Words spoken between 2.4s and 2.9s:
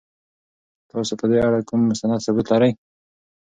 لرئ؟